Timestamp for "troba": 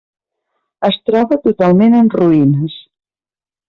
1.11-1.39